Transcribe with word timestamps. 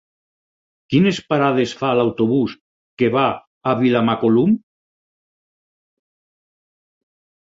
Quines 0.93 1.17
parades 1.33 1.73
fa 1.81 1.91
l'autobús 1.99 2.55
que 3.01 3.11
va 3.17 3.25
a 3.73 3.75
Vilamacolum? 3.83 4.57